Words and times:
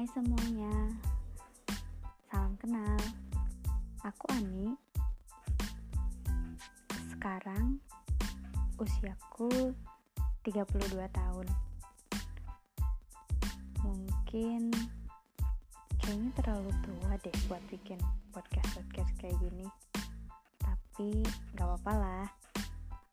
Hai 0.00 0.08
semuanya, 0.16 0.96
salam 2.32 2.56
kenal. 2.56 2.96
Aku 4.00 4.32
Ani. 4.32 4.72
Sekarang 7.12 7.76
usiaku 8.80 9.76
32 10.40 11.04
tahun. 11.04 11.46
Mungkin 13.84 14.72
kayaknya 16.00 16.30
terlalu 16.32 16.72
tua 16.80 17.20
deh 17.20 17.36
buat 17.52 17.60
bikin 17.68 18.00
podcast-podcast 18.32 19.12
kayak 19.20 19.36
gini. 19.36 19.68
Tapi 20.64 21.28
gak 21.52 21.76
apa-apa 21.76 21.92
lah. 22.00 22.26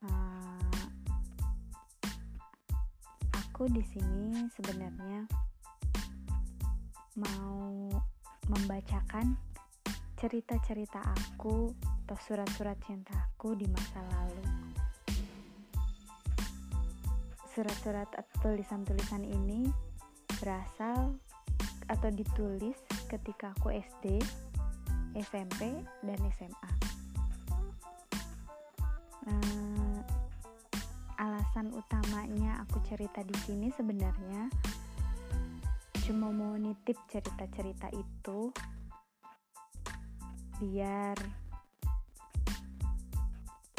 Uh, 0.07 0.87
aku 3.35 3.67
di 3.75 3.83
sini 3.91 4.47
sebenarnya 4.55 5.27
mau 7.17 7.89
membacakan 8.45 9.33
cerita-cerita 10.17 11.01
aku 11.01 11.73
atau 12.05 12.17
surat-surat 12.21 12.77
cinta 12.85 13.13
aku 13.13 13.57
di 13.57 13.65
masa 13.65 13.99
lalu. 14.13 14.45
Surat-surat 17.57 18.09
atau 18.13 18.35
tulisan-tulisan 18.45 19.25
ini 19.25 19.65
berasal 20.37 21.17
atau 21.89 22.09
ditulis 22.13 22.77
ketika 23.09 23.49
aku 23.57 23.73
SD, 23.73 24.21
SMP, 25.17 25.73
dan 26.05 26.19
SMA. 26.37 26.71
Uh, 29.27 29.99
alasan 31.17 31.73
utamanya 31.73 32.61
aku 32.61 32.77
cerita 32.85 33.25
di 33.25 33.35
sini 33.41 33.73
sebenarnya 33.73 34.47
cuma 36.07 36.31
mau 36.31 36.55
nitip 36.55 36.95
cerita-cerita 37.11 37.91
itu 37.91 38.47
biar 40.63 41.19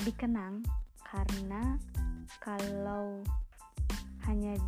dikenang 0.05 0.61
karena 1.09 1.81
kalau 2.37 3.25
hanya 4.29 4.61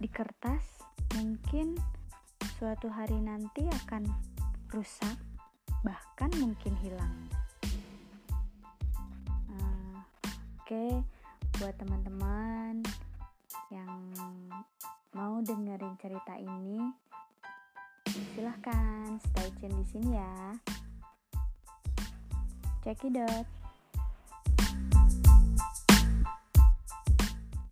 di 0.00 0.08
kertas 0.08 0.80
mungkin 1.12 1.76
suatu 2.56 2.88
hari 2.88 3.20
nanti 3.20 3.68
akan 3.84 4.08
rusak 4.72 5.20
bahkan 5.84 6.32
mungkin 6.40 6.72
hilang. 6.80 7.12
Uh, 9.52 10.00
oke 10.56 10.64
okay, 10.64 10.92
buat 11.60 11.76
teman-teman 11.76 12.80
yang 13.68 13.92
cerita 16.18 16.34
ini, 16.34 16.82
silahkan 18.34 19.22
stay 19.22 19.54
tune 19.62 19.70
di 19.70 19.86
sini 19.86 20.18
ya. 20.18 20.58
Out. 22.82 23.57